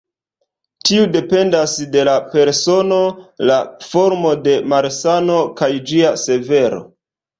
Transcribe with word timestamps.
Tiu 0.89 1.03
dependas 1.15 1.75
de 1.95 2.05
la 2.09 2.15
persono, 2.31 2.99
la 3.51 3.57
formo 3.91 4.33
de 4.49 4.57
malsano, 4.75 5.37
kaj 5.61 5.71
ĝia 5.93 6.15
severo. 6.27 6.83